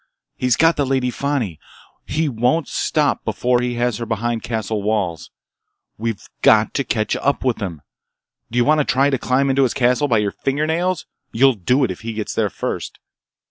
He's 0.35 0.55
got 0.55 0.77
the 0.77 0.83
Lady 0.87 1.11
Fani! 1.11 1.59
He 2.07 2.27
won't 2.27 2.67
stop 2.67 3.23
before 3.23 3.61
he 3.61 3.75
has 3.75 3.97
her 3.97 4.05
behind 4.07 4.41
castle 4.41 4.81
walls! 4.81 5.29
We've 5.99 6.27
got 6.41 6.73
to 6.73 6.83
catch 6.83 7.15
up 7.17 7.45
with 7.45 7.61
him! 7.61 7.83
Do 8.49 8.57
you 8.57 8.65
want 8.65 8.79
to 8.79 8.83
try 8.83 9.11
to 9.11 9.19
climb 9.19 9.51
into 9.51 9.61
his 9.61 9.75
castle 9.75 10.07
by 10.07 10.17
your 10.17 10.31
fingernails? 10.31 11.05
You'll 11.31 11.53
do 11.53 11.83
it 11.83 11.91
if 11.91 12.01
he 12.01 12.13
gets 12.13 12.33
there 12.33 12.49
first!" 12.49 12.97